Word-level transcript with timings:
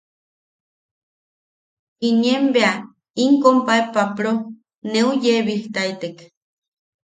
Inien 2.09 2.43
bea 2.55 2.71
in 3.23 3.31
compae 3.43 3.81
Papro 3.93 4.31
neu 4.91 5.09
yeebijtaitek. 5.23 6.17